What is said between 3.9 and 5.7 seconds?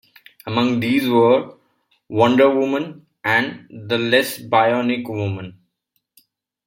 Lesbionic Woman.